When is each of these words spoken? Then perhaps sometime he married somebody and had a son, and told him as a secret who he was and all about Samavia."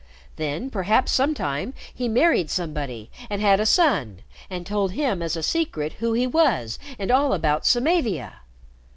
Then 0.37 0.71
perhaps 0.71 1.11
sometime 1.11 1.75
he 1.93 2.09
married 2.09 2.49
somebody 2.49 3.11
and 3.29 3.39
had 3.39 3.59
a 3.59 3.67
son, 3.67 4.23
and 4.49 4.65
told 4.65 4.93
him 4.93 5.21
as 5.21 5.35
a 5.35 5.43
secret 5.43 5.93
who 5.99 6.13
he 6.13 6.25
was 6.25 6.79
and 6.97 7.11
all 7.11 7.33
about 7.33 7.67
Samavia." 7.67 8.37